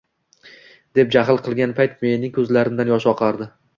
[0.99, 3.49] deb jaxl qilgan payti mening ko`zlarimdan yosh oqardi